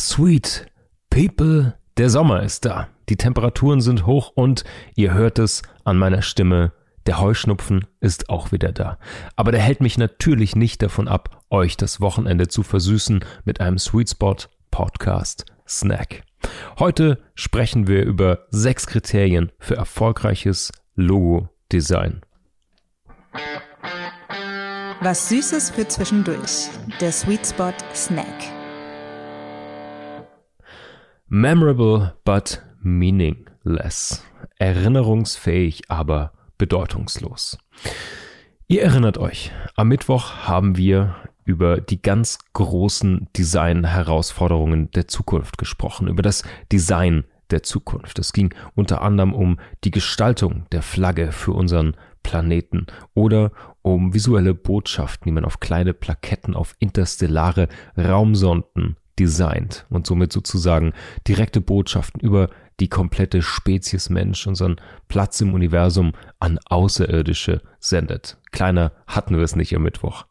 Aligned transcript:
sweet 0.00 0.66
people, 1.10 1.74
der 1.96 2.10
Sommer 2.10 2.42
ist 2.42 2.64
da. 2.64 2.88
Die 3.08 3.16
Temperaturen 3.16 3.80
sind 3.80 4.06
hoch 4.06 4.32
und 4.34 4.64
ihr 4.96 5.14
hört 5.14 5.38
es 5.38 5.62
an 5.84 5.98
meiner 5.98 6.22
Stimme. 6.22 6.72
Der 7.06 7.20
Heuschnupfen 7.20 7.86
ist 8.00 8.28
auch 8.30 8.52
wieder 8.52 8.72
da. 8.72 8.98
Aber 9.36 9.52
der 9.52 9.60
hält 9.60 9.80
mich 9.80 9.98
natürlich 9.98 10.54
nicht 10.56 10.82
davon 10.82 11.08
ab, 11.08 11.42
euch 11.50 11.76
das 11.76 12.00
Wochenende 12.00 12.48
zu 12.48 12.62
versüßen 12.62 13.24
mit 13.44 13.60
einem 13.60 13.78
Sweet 13.78 14.10
Spot 14.10 14.36
Podcast 14.70 15.46
Snack. 15.68 16.22
Heute 16.78 17.18
sprechen 17.34 17.86
wir 17.86 18.04
über 18.04 18.46
sechs 18.50 18.86
Kriterien 18.86 19.52
für 19.58 19.76
erfolgreiches 19.76 20.72
Logo-Design. 20.94 22.22
Was 25.00 25.28
Süßes 25.28 25.70
für 25.70 25.88
zwischendurch. 25.88 26.68
Der 27.00 27.12
Sweet 27.12 27.46
Spot 27.46 27.72
Snack. 27.94 28.59
Memorable 31.32 32.12
but 32.24 32.60
meaningless. 32.82 34.24
Erinnerungsfähig, 34.58 35.88
aber 35.88 36.32
bedeutungslos. 36.58 37.56
Ihr 38.66 38.82
erinnert 38.82 39.16
euch, 39.16 39.52
am 39.76 39.86
Mittwoch 39.86 40.48
haben 40.48 40.76
wir 40.76 41.14
über 41.44 41.80
die 41.80 42.02
ganz 42.02 42.40
großen 42.52 43.28
Design-Herausforderungen 43.36 44.90
der 44.90 45.06
Zukunft 45.06 45.56
gesprochen, 45.56 46.08
über 46.08 46.22
das 46.22 46.42
Design 46.72 47.22
der 47.52 47.62
Zukunft. 47.62 48.18
Es 48.18 48.32
ging 48.32 48.52
unter 48.74 49.00
anderem 49.00 49.32
um 49.32 49.60
die 49.84 49.92
Gestaltung 49.92 50.66
der 50.72 50.82
Flagge 50.82 51.30
für 51.30 51.52
unseren 51.52 51.96
Planeten 52.24 52.86
oder 53.14 53.52
um 53.82 54.14
visuelle 54.14 54.54
Botschaften, 54.54 55.26
die 55.26 55.32
man 55.32 55.44
auf 55.44 55.60
kleine 55.60 55.94
Plaketten 55.94 56.56
auf 56.56 56.74
interstellare 56.80 57.68
Raumsonden 57.96 58.96
designt 59.20 59.86
und 59.90 60.06
somit 60.06 60.32
sozusagen 60.32 60.92
direkte 61.28 61.60
Botschaften 61.60 62.20
über 62.20 62.48
die 62.80 62.88
komplette 62.88 63.42
Spezies 63.42 64.08
Mensch, 64.08 64.46
unseren 64.46 64.76
Platz 65.08 65.40
im 65.42 65.52
Universum 65.52 66.12
an 66.38 66.58
Außerirdische 66.64 67.60
sendet. 67.78 68.38
Kleiner 68.50 68.92
hatten 69.06 69.36
wir 69.36 69.44
es 69.44 69.54
nicht 69.54 69.76
am 69.76 69.82
Mittwoch. 69.82 70.24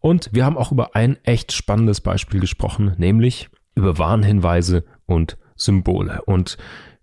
Und 0.00 0.30
wir 0.32 0.46
haben 0.46 0.56
auch 0.56 0.72
über 0.72 0.96
ein 0.96 1.18
echt 1.24 1.52
spannendes 1.52 2.00
Beispiel 2.00 2.40
gesprochen, 2.40 2.94
nämlich 2.96 3.50
über 3.74 3.98
Warnhinweise 3.98 4.84
und 5.06 5.36
Symbole 5.56 6.22
und 6.22 6.56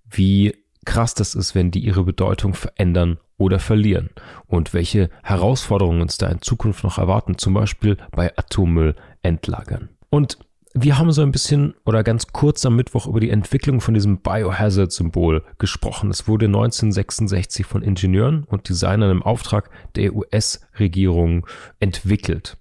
wie 0.10 0.56
krass 0.86 1.14
das 1.14 1.36
ist, 1.36 1.54
wenn 1.54 1.72
die 1.72 1.80
ihre 1.80 2.04
Bedeutung 2.04 2.54
verändern 2.54 3.20
oder 3.38 3.60
verlieren 3.60 4.10
und 4.48 4.74
welche 4.74 5.10
Herausforderungen 5.24 6.02
uns 6.02 6.18
da 6.18 6.28
in 6.28 6.42
Zukunft 6.42 6.84
noch 6.84 6.98
erwarten, 6.98 7.38
zum 7.38 7.54
Beispiel 7.54 7.98
bei 8.12 8.36
Atommüll 8.36 8.96
entlagern. 9.22 9.90
Und 10.10 10.40
wir 10.74 10.98
haben 10.98 11.12
so 11.12 11.22
ein 11.22 11.32
bisschen 11.32 11.76
oder 11.86 12.04
ganz 12.04 12.28
kurz 12.28 12.66
am 12.66 12.76
Mittwoch 12.76 13.08
über 13.08 13.20
die 13.20 13.30
Entwicklung 13.30 13.82
von 13.82 13.94
diesem 13.94 14.20
Biohazard-Symbol 14.20 15.44
gesprochen. 15.58 16.10
Es 16.10 16.28
wurde 16.28 16.46
1966 16.46 17.66
von 17.66 17.82
Ingenieuren 17.82 18.44
und 18.46 18.70
Designern 18.70 19.12
im 19.12 19.24
Auftrag 19.24 19.70
der 19.96 20.16
US-Regierung 20.16 21.46
entwickelt. 21.80 22.58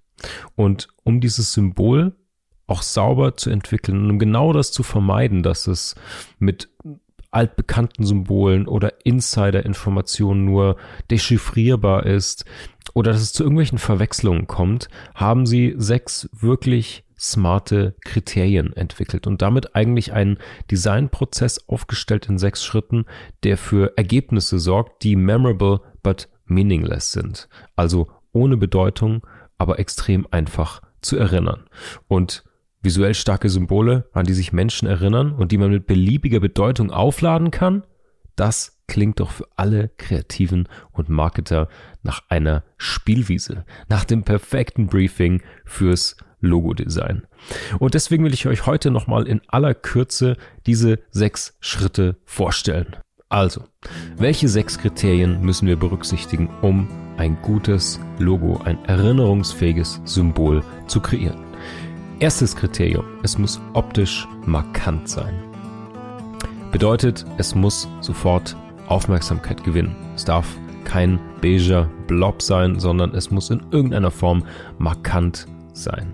Und 0.55 0.89
um 1.03 1.21
dieses 1.21 1.53
Symbol 1.53 2.15
auch 2.67 2.81
sauber 2.81 3.35
zu 3.35 3.49
entwickeln 3.49 4.03
und 4.03 4.11
um 4.11 4.19
genau 4.19 4.53
das 4.53 4.71
zu 4.71 4.83
vermeiden, 4.83 5.43
dass 5.43 5.67
es 5.67 5.95
mit 6.39 6.69
altbekannten 7.31 8.05
Symbolen 8.05 8.67
oder 8.67 9.05
Insider-Informationen 9.05 10.45
nur 10.45 10.77
dechiffrierbar 11.09 12.05
ist 12.05 12.45
oder 12.93 13.13
dass 13.13 13.21
es 13.21 13.33
zu 13.33 13.43
irgendwelchen 13.43 13.77
Verwechslungen 13.77 14.47
kommt, 14.47 14.89
haben 15.15 15.45
sie 15.45 15.73
sechs 15.77 16.29
wirklich 16.33 17.05
smarte 17.17 17.95
Kriterien 18.03 18.75
entwickelt 18.75 19.27
und 19.27 19.41
damit 19.41 19.75
eigentlich 19.75 20.11
einen 20.11 20.39
Designprozess 20.71 21.69
aufgestellt 21.69 22.27
in 22.27 22.39
sechs 22.39 22.63
Schritten, 22.63 23.05
der 23.43 23.57
für 23.57 23.95
Ergebnisse 23.95 24.59
sorgt, 24.59 25.03
die 25.03 25.15
memorable 25.15 25.81
but 26.01 26.27
meaningless 26.45 27.11
sind. 27.11 27.47
Also 27.75 28.07
ohne 28.33 28.57
Bedeutung, 28.57 29.25
aber 29.57 29.77
extrem 29.77 30.27
einfach 30.31 30.81
zu 31.01 31.17
erinnern. 31.17 31.65
Und 32.07 32.43
visuell 32.81 33.13
starke 33.13 33.49
Symbole, 33.49 34.09
an 34.13 34.25
die 34.25 34.33
sich 34.33 34.53
Menschen 34.53 34.87
erinnern 34.87 35.33
und 35.33 35.51
die 35.51 35.57
man 35.57 35.71
mit 35.71 35.85
beliebiger 35.85 36.39
Bedeutung 36.39 36.91
aufladen 36.91 37.51
kann, 37.51 37.83
das 38.35 38.81
klingt 38.87 39.19
doch 39.19 39.31
für 39.31 39.47
alle 39.55 39.89
Kreativen 39.97 40.67
und 40.91 41.09
Marketer 41.09 41.69
nach 42.03 42.23
einer 42.29 42.63
Spielwiese, 42.77 43.65
nach 43.87 44.03
dem 44.03 44.23
perfekten 44.23 44.87
Briefing 44.87 45.41
fürs 45.65 46.17
Logo-Design. 46.39 47.27
Und 47.79 47.93
deswegen 47.93 48.23
will 48.23 48.33
ich 48.33 48.47
euch 48.47 48.65
heute 48.65 48.91
nochmal 48.91 49.27
in 49.27 49.41
aller 49.47 49.73
Kürze 49.73 50.37
diese 50.65 50.99
sechs 51.11 51.55
Schritte 51.59 52.17
vorstellen. 52.25 52.95
Also, 53.29 53.63
welche 54.17 54.49
sechs 54.49 54.77
Kriterien 54.77 55.41
müssen 55.41 55.67
wir 55.67 55.77
berücksichtigen, 55.77 56.49
um 56.61 56.89
ein 57.17 57.41
gutes 57.41 57.99
Logo, 58.17 58.59
ein 58.65 58.83
erinnerungsfähiges 58.85 60.01
Symbol 60.03 60.63
zu 60.87 60.99
kreieren? 60.99 61.50
Erstes 62.21 62.55
Kriterium, 62.55 63.05
es 63.23 63.39
muss 63.39 63.59
optisch 63.73 64.27
markant 64.45 65.09
sein. 65.09 65.33
Bedeutet, 66.71 67.25
es 67.39 67.55
muss 67.55 67.87
sofort 67.99 68.55
Aufmerksamkeit 68.87 69.63
gewinnen. 69.63 69.95
Es 70.15 70.23
darf 70.23 70.45
kein 70.83 71.19
beiger 71.41 71.89
Blob 72.05 72.43
sein, 72.43 72.79
sondern 72.79 73.15
es 73.15 73.31
muss 73.31 73.49
in 73.49 73.63
irgendeiner 73.71 74.11
Form 74.11 74.43
markant 74.77 75.47
sein. 75.73 76.13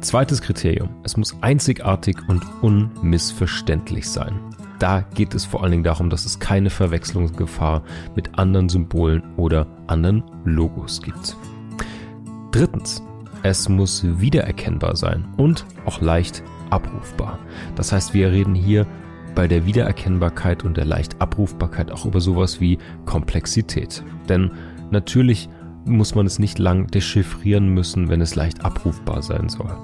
Zweites 0.00 0.40
Kriterium. 0.40 0.88
Es 1.02 1.18
muss 1.18 1.36
einzigartig 1.42 2.16
und 2.28 2.42
unmissverständlich 2.62 4.08
sein. 4.08 4.40
Da 4.78 5.02
geht 5.02 5.34
es 5.34 5.44
vor 5.44 5.62
allen 5.62 5.72
Dingen 5.72 5.84
darum, 5.84 6.08
dass 6.08 6.24
es 6.24 6.40
keine 6.40 6.70
Verwechslungsgefahr 6.70 7.82
mit 8.16 8.38
anderen 8.38 8.70
Symbolen 8.70 9.24
oder 9.36 9.66
anderen 9.88 10.24
Logos 10.46 11.02
gibt. 11.02 11.36
Drittens. 12.50 13.02
Es 13.42 13.68
muss 13.68 14.04
wiedererkennbar 14.20 14.96
sein 14.96 15.26
und 15.36 15.64
auch 15.86 16.00
leicht 16.00 16.42
abrufbar. 16.70 17.38
Das 17.74 17.92
heißt, 17.92 18.14
wir 18.14 18.30
reden 18.30 18.54
hier 18.54 18.86
bei 19.34 19.48
der 19.48 19.64
Wiedererkennbarkeit 19.64 20.64
und 20.64 20.76
der 20.76 20.84
leicht 20.84 21.20
Abrufbarkeit 21.20 21.90
auch 21.90 22.04
über 22.04 22.20
sowas 22.20 22.60
wie 22.60 22.78
Komplexität. 23.06 24.02
Denn 24.28 24.50
natürlich 24.90 25.48
muss 25.84 26.14
man 26.14 26.26
es 26.26 26.38
nicht 26.38 26.58
lang 26.58 26.88
dechiffrieren 26.88 27.72
müssen, 27.72 28.08
wenn 28.08 28.20
es 28.20 28.34
leicht 28.34 28.64
abrufbar 28.64 29.22
sein 29.22 29.48
soll. 29.48 29.76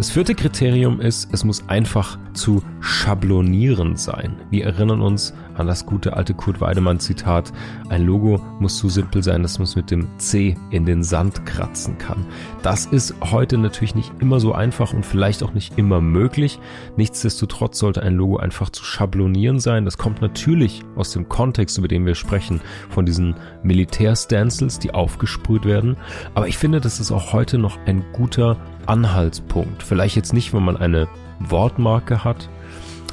Das 0.00 0.08
vierte 0.08 0.34
Kriterium 0.34 0.98
ist, 0.98 1.28
es 1.30 1.44
muss 1.44 1.68
einfach 1.68 2.18
zu 2.32 2.62
schablonieren 2.80 3.96
sein. 3.96 4.36
Wir 4.48 4.64
erinnern 4.64 5.02
uns 5.02 5.34
an 5.58 5.66
das 5.66 5.84
gute 5.84 6.14
alte 6.14 6.32
Kurt 6.32 6.62
Weidemann 6.62 7.00
Zitat, 7.00 7.52
ein 7.90 8.06
Logo 8.06 8.40
muss 8.60 8.78
so 8.78 8.88
simpel 8.88 9.22
sein, 9.22 9.42
dass 9.42 9.58
man 9.58 9.64
es 9.64 9.76
mit 9.76 9.90
dem 9.90 10.08
C 10.16 10.56
in 10.70 10.86
den 10.86 11.02
Sand 11.02 11.44
kratzen 11.44 11.98
kann. 11.98 12.24
Das 12.62 12.86
ist 12.86 13.14
heute 13.30 13.58
natürlich 13.58 13.94
nicht 13.94 14.10
immer 14.20 14.40
so 14.40 14.54
einfach 14.54 14.94
und 14.94 15.04
vielleicht 15.04 15.42
auch 15.42 15.52
nicht 15.52 15.76
immer 15.76 16.00
möglich. 16.00 16.58
Nichtsdestotrotz 16.96 17.78
sollte 17.78 18.02
ein 18.02 18.14
Logo 18.14 18.38
einfach 18.38 18.70
zu 18.70 18.84
schablonieren 18.84 19.60
sein. 19.60 19.84
Das 19.84 19.98
kommt 19.98 20.22
natürlich 20.22 20.82
aus 20.96 21.10
dem 21.10 21.28
Kontext, 21.28 21.76
über 21.76 21.88
den 21.88 22.06
wir 22.06 22.14
sprechen, 22.14 22.62
von 22.88 23.04
diesen 23.04 23.34
Militärstencils, 23.62 24.78
die 24.78 24.94
aufgesprüht 24.94 25.66
werden. 25.66 25.98
Aber 26.32 26.48
ich 26.48 26.56
finde, 26.56 26.80
das 26.80 27.00
ist 27.00 27.12
auch 27.12 27.34
heute 27.34 27.58
noch 27.58 27.78
ein 27.84 28.02
guter 28.14 28.56
Anhaltspunkt. 28.86 29.82
Vielleicht 29.82 30.16
jetzt 30.16 30.32
nicht, 30.32 30.52
wenn 30.52 30.64
man 30.64 30.76
eine 30.76 31.08
Wortmarke 31.40 32.24
hat, 32.24 32.48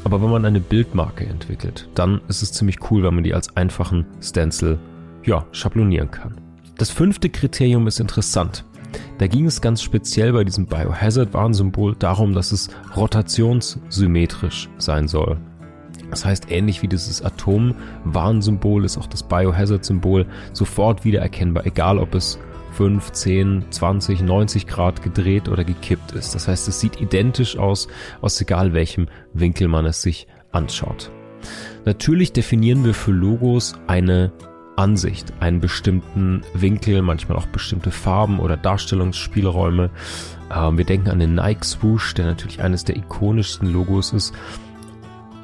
aber 0.04 0.22
wenn 0.22 0.30
man 0.30 0.46
eine 0.46 0.60
Bildmarke 0.60 1.26
entwickelt, 1.26 1.90
dann 1.96 2.22
ist 2.28 2.42
es 2.42 2.54
ziemlich 2.54 2.78
cool, 2.90 3.04
wenn 3.04 3.16
man 3.16 3.24
die 3.24 3.34
als 3.34 3.56
einfachen 3.58 4.06
Stencil 4.22 4.80
ja, 5.24 5.46
schablonieren 5.52 6.12
kann. 6.12 6.36
Das 6.78 6.90
fünfte 6.92 7.30
Kriterium 7.30 7.88
ist 7.88 8.00
interessant. 8.00 8.64
Da 9.18 9.28
ging 9.28 9.46
es 9.46 9.62
ganz 9.62 9.82
speziell 9.82 10.32
bei 10.32 10.44
diesem 10.44 10.68
Biohazard-Warnsymbol 10.68 11.96
darum, 11.98 12.34
dass 12.34 12.52
es 12.52 12.70
rotationssymmetrisch 12.96 14.70
sein 14.78 15.08
soll. 15.08 15.38
Das 16.10 16.24
heißt, 16.24 16.52
ähnlich 16.52 16.82
wie 16.84 16.88
dieses 16.88 17.22
Atom-Warnsymbol 17.22 18.86
ist 18.86 18.98
auch 18.98 19.08
das 19.08 19.24
Biohazard-Symbol 19.24 20.26
sofort 20.54 21.04
wiedererkennbar, 21.04 21.66
egal 21.66 21.98
ob 21.98 22.16
es 22.16 22.40
5, 22.78 23.12
10, 23.12 23.66
20, 23.72 24.22
90 24.22 24.68
Grad 24.68 25.02
gedreht 25.02 25.50
oder 25.50 25.64
gekippt 25.64 26.12
ist. 26.12 26.36
Das 26.36 26.48
heißt, 26.48 26.68
es 26.68 26.80
sieht 26.80 27.02
identisch 27.02 27.58
aus, 27.58 27.88
aus 28.22 28.40
egal 28.40 28.74
welchem 28.74 29.08
Winkel 29.34 29.68
man 29.68 29.88
es 29.88 30.04
sich 30.04 30.28
anschaut. 30.52 31.12
Natürlich 31.86 32.34
definieren 32.34 32.86
wir 32.86 32.94
für 32.94 33.12
Logos 33.12 33.74
eine 33.88 34.32
Ansicht, 34.76 35.34
einen 35.40 35.60
bestimmten 35.60 36.44
Winkel, 36.54 37.02
manchmal 37.02 37.40
auch 37.40 37.48
bestimmte 37.48 37.90
Farben 37.90 38.40
oder 38.40 38.58
Darstellungsspielräume. 38.58 39.90
Ähm, 40.54 40.78
wir 40.78 40.86
denken 40.86 41.10
an 41.10 41.18
den 41.18 41.34
Nike 41.34 41.66
Swoosh, 41.66 42.14
der 42.14 42.28
natürlich 42.28 42.62
eines 42.62 42.84
der 42.84 42.96
ikonischsten 42.96 43.74
Logos 43.74 44.14
ist. 44.14 44.36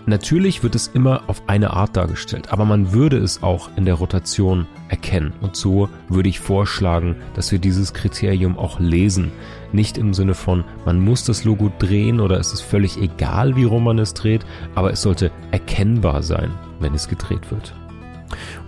Natürlich 0.06 0.64
wird 0.64 0.76
es 0.76 0.88
immer 0.88 1.24
auf 1.28 1.44
eine 1.48 1.72
Art 1.72 1.96
dargestellt, 1.96 2.52
aber 2.52 2.66
man 2.66 2.92
würde 2.92 3.18
es 3.18 3.42
auch 3.42 3.70
in 3.78 3.86
der 3.86 3.94
Rotation 3.94 4.68
erkennen. 4.90 5.32
Und 5.40 5.56
so 5.56 5.88
würde 6.10 6.28
ich 6.28 6.42
vorschlagen, 6.42 7.16
dass 7.36 7.54
wir 7.54 7.60
dieses 7.60 7.94
Kriterium 7.94 8.58
auch 8.58 8.82
lesen. 8.82 9.32
Nicht 9.72 9.98
im 9.98 10.14
Sinne 10.14 10.34
von, 10.34 10.66
man 10.86 11.00
muss 11.00 11.24
das 11.24 11.46
Logo 11.46 11.72
drehen 11.80 12.20
oder 12.20 12.38
es 12.38 12.52
ist 12.52 12.62
völlig 12.62 12.98
egal, 13.02 13.56
wie 13.56 13.64
rum 13.64 13.86
man 13.86 13.98
es 13.98 14.14
dreht, 14.14 14.46
aber 14.76 14.92
es 14.92 15.02
sollte 15.02 15.32
erkennbar 15.52 16.22
sein, 16.22 16.52
wenn 16.82 16.94
es 16.94 17.08
gedreht 17.08 17.50
wird. 17.50 17.74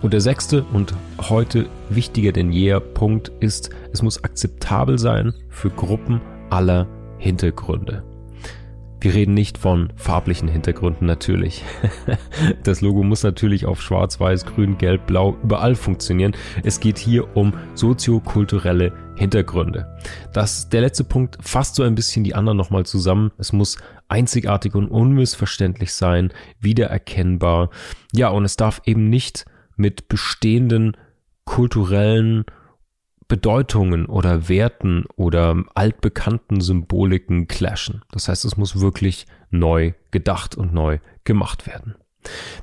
Und 0.00 0.14
der 0.14 0.22
sechste 0.22 0.64
und 0.72 0.94
heute 1.18 1.66
wichtiger 1.90 2.32
denn 2.32 2.50
je 2.50 2.80
Punkt 2.80 3.30
ist, 3.40 3.70
es 3.92 4.00
muss 4.02 4.24
akzeptabel 4.24 4.98
sein 4.98 5.34
für 5.50 5.68
Gruppen 5.68 6.20
aller 6.48 6.86
Hintergründe. 7.18 8.02
Wir 9.00 9.14
reden 9.14 9.34
nicht 9.34 9.58
von 9.58 9.92
farblichen 9.96 10.48
Hintergründen 10.48 11.06
natürlich. 11.06 11.62
Das 12.62 12.80
Logo 12.80 13.02
muss 13.02 13.22
natürlich 13.22 13.66
auf 13.66 13.80
schwarz, 13.80 14.20
weiß, 14.20 14.46
grün, 14.46 14.76
gelb, 14.78 15.06
blau 15.06 15.36
überall 15.42 15.74
funktionieren. 15.74 16.34
Es 16.64 16.80
geht 16.80 16.98
hier 16.98 17.36
um 17.36 17.52
soziokulturelle 17.74 18.92
Hintergründe. 19.16 19.96
Das, 20.32 20.68
der 20.68 20.82
letzte 20.82 21.04
Punkt 21.04 21.38
fasst 21.40 21.76
so 21.76 21.82
ein 21.82 21.94
bisschen 21.94 22.24
die 22.24 22.34
anderen 22.34 22.58
nochmal 22.58 22.84
zusammen. 22.84 23.30
Es 23.38 23.52
muss 23.52 23.78
einzigartig 24.08 24.74
und 24.74 24.88
unmissverständlich 24.88 25.92
sein, 25.92 26.32
wiedererkennbar. 26.60 27.70
Ja, 28.12 28.28
und 28.28 28.44
es 28.44 28.56
darf 28.56 28.82
eben 28.84 29.08
nicht 29.08 29.44
mit 29.76 30.08
bestehenden 30.08 30.96
kulturellen 31.44 32.44
Bedeutungen 33.28 34.06
oder 34.06 34.48
Werten 34.48 35.04
oder 35.16 35.64
altbekannten 35.74 36.60
Symboliken 36.60 37.48
clashen. 37.48 38.02
Das 38.12 38.28
heißt, 38.28 38.44
es 38.44 38.56
muss 38.56 38.80
wirklich 38.80 39.26
neu 39.50 39.92
gedacht 40.10 40.56
und 40.56 40.72
neu 40.72 40.98
gemacht 41.24 41.66
werden. 41.66 41.96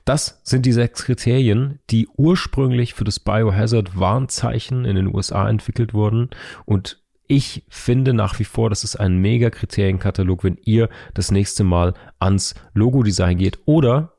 Das 0.05 0.41
sind 0.43 0.65
die 0.65 0.73
sechs 0.73 1.05
Kriterien, 1.05 1.79
die 1.89 2.07
ursprünglich 2.17 2.93
für 2.93 3.05
das 3.05 3.19
Biohazard 3.19 3.97
Warnzeichen 3.97 4.85
in 4.85 4.95
den 4.95 5.13
USA 5.13 5.49
entwickelt 5.49 5.93
wurden 5.93 6.29
und 6.65 7.01
ich 7.27 7.63
finde 7.69 8.13
nach 8.13 8.37
wie 8.39 8.43
vor, 8.43 8.69
das 8.69 8.83
ist 8.83 8.97
ein 8.97 9.17
mega 9.17 9.49
Kriterienkatalog, 9.49 10.43
wenn 10.43 10.57
ihr 10.65 10.89
das 11.13 11.31
nächste 11.31 11.63
Mal 11.63 11.93
ans 12.19 12.53
Logodesign 12.73 13.37
geht 13.37 13.59
oder 13.65 14.13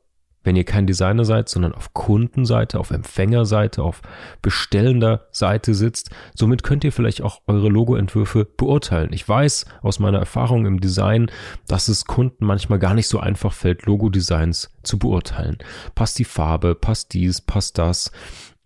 wenn 0.45 0.57
ihr 0.57 0.65
kein 0.65 0.87
Designer 0.87 1.25
seid, 1.25 1.49
sondern 1.49 1.73
auf 1.73 1.93
Kundenseite, 1.95 2.79
auf 2.79 2.91
Empfängerseite, 2.91 3.83
auf 3.83 4.03
bestellender 4.43 5.27
Seite 5.33 5.75
sitzt. 5.75 6.11
Somit 6.35 6.63
könnt 6.63 6.85
ihr 6.85 6.93
vielleicht 6.93 7.23
auch 7.23 7.41
eure 7.47 7.69
Logoentwürfe 7.69 8.45
beurteilen. 8.45 9.13
Ich 9.13 9.29
weiß 9.29 9.67
aus 9.83 9.99
meiner 9.99 10.19
Erfahrung 10.19 10.67
im 10.67 10.81
Design, 10.81 11.31
dass 11.67 11.89
es 11.89 12.05
Kunden 12.05 12.45
manchmal 12.45 12.79
gar 12.79 12.95
nicht 12.95 13.09
so 13.09 13.19
einfach 13.19 13.53
fällt, 13.53 13.87
Logodesigns 13.87 14.71
zu 14.83 14.99
beurteilen. 14.99 15.59
Passt 15.95 16.19
die 16.19 16.25
Farbe, 16.25 16.75
passt 16.75 17.15
dies, 17.15 17.41
passt 17.41 17.79
das. 17.79 18.13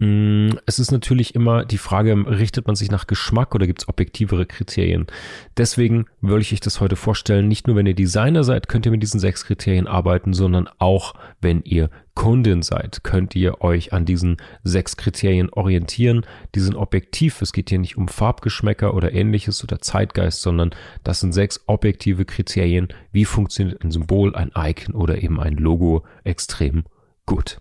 Mm, 0.00 0.50
es 0.65 0.79
ist 0.79 0.93
natürlich 0.93 1.35
immer 1.35 1.65
die 1.65 1.79
Frage, 1.79 2.15
richtet 2.15 2.69
man 2.69 2.77
sich 2.77 2.89
nach 2.89 3.09
Geschmack 3.09 3.56
oder 3.56 3.67
gibt 3.67 3.83
es 3.83 3.89
objektivere 3.89 4.47
Kriterien? 4.47 5.09
Deswegen 5.56 6.06
würde 6.21 6.43
ich 6.43 6.53
euch 6.53 6.61
das 6.61 6.81
heute 6.81 6.95
vorstellen. 6.95 7.49
Nicht 7.49 7.67
nur, 7.67 7.75
wenn 7.75 7.87
ihr 7.87 7.97
Designer 7.97 8.45
seid, 8.45 8.69
könnt 8.69 8.87
ihr 8.87 8.93
mit 8.93 9.03
diesen 9.03 9.19
sechs 9.19 9.45
Kriterien 9.45 9.89
arbeiten, 9.89 10.35
sondern 10.35 10.69
auch, 10.79 11.15
wenn 11.41 11.62
ihr 11.62 11.91
Kundin 12.15 12.62
seid, 12.62 13.03
könnt 13.03 13.35
ihr 13.35 13.61
euch 13.61 13.93
an 13.93 14.05
diesen 14.05 14.37
sechs 14.62 14.97
Kriterien 14.97 15.50
orientieren. 15.50 16.25
Die 16.55 16.61
sind 16.61 16.77
objektiv. 16.77 17.43
Es 17.43 17.53
geht 17.53 17.71
hier 17.71 17.81
nicht 17.81 17.97
um 17.97 18.06
Farbgeschmäcker 18.06 18.95
oder 18.95 19.12
ähnliches 19.12 19.65
oder 19.65 19.81
Zeitgeist, 19.81 20.43
sondern 20.43 20.71
das 21.03 21.19
sind 21.19 21.33
sechs 21.33 21.65
objektive 21.67 22.25
Kriterien. 22.25 22.89
Wie 23.11 23.25
funktioniert 23.25 23.83
ein 23.83 23.91
Symbol, 23.91 24.37
ein 24.37 24.53
Icon 24.56 24.95
oder 24.95 25.21
eben 25.21 25.41
ein 25.41 25.56
Logo 25.56 26.05
extrem 26.23 26.85
gut. 27.27 27.59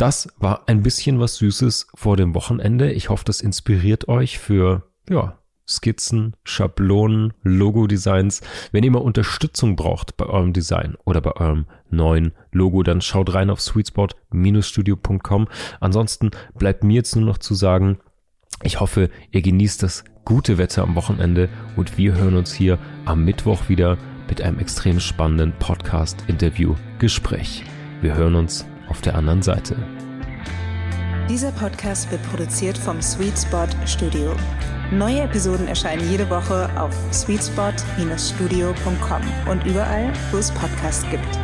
Das 0.00 0.28
war 0.38 0.66
ein 0.66 0.82
bisschen 0.82 1.20
was 1.20 1.36
Süßes 1.36 1.86
vor 1.94 2.16
dem 2.16 2.34
Wochenende. 2.34 2.90
Ich 2.90 3.10
hoffe, 3.10 3.24
das 3.26 3.42
inspiriert 3.42 4.08
euch 4.08 4.38
für, 4.38 4.84
ja, 5.10 5.36
Skizzen, 5.68 6.36
Schablonen, 6.42 7.34
Logo-Designs. 7.42 8.40
Wenn 8.72 8.82
ihr 8.82 8.92
mal 8.92 9.00
Unterstützung 9.00 9.76
braucht 9.76 10.16
bei 10.16 10.24
eurem 10.24 10.54
Design 10.54 10.96
oder 11.04 11.20
bei 11.20 11.36
eurem 11.36 11.66
neuen 11.90 12.32
Logo, 12.50 12.82
dann 12.82 13.02
schaut 13.02 13.34
rein 13.34 13.50
auf 13.50 13.60
sweetspot-studio.com. 13.60 15.48
Ansonsten 15.80 16.30
bleibt 16.54 16.82
mir 16.82 16.94
jetzt 16.94 17.14
nur 17.14 17.26
noch 17.26 17.36
zu 17.36 17.52
sagen, 17.52 17.98
ich 18.62 18.80
hoffe, 18.80 19.10
ihr 19.32 19.42
genießt 19.42 19.82
das 19.82 20.04
gute 20.24 20.56
Wetter 20.56 20.82
am 20.82 20.94
Wochenende 20.94 21.50
und 21.76 21.98
wir 21.98 22.14
hören 22.14 22.36
uns 22.36 22.54
hier 22.54 22.78
am 23.04 23.26
Mittwoch 23.26 23.68
wieder 23.68 23.98
mit 24.30 24.40
einem 24.40 24.60
extrem 24.60 24.98
spannenden 24.98 25.52
Podcast-Interview-Gespräch. 25.58 27.64
Wir 28.00 28.14
hören 28.14 28.36
uns 28.36 28.64
auf 28.90 29.00
der 29.00 29.14
anderen 29.14 29.42
Seite. 29.42 29.76
Dieser 31.30 31.52
Podcast 31.52 32.10
wird 32.10 32.22
produziert 32.24 32.76
vom 32.76 33.00
Sweet 33.00 33.38
Spot 33.38 33.68
Studio. 33.86 34.34
Neue 34.90 35.20
Episoden 35.20 35.68
erscheinen 35.68 36.10
jede 36.10 36.28
Woche 36.28 36.68
auf 36.76 36.92
sweetspot-studio.com 37.12 39.22
und 39.48 39.64
überall, 39.64 40.12
wo 40.32 40.38
es 40.38 40.50
Podcasts 40.50 41.08
gibt. 41.08 41.38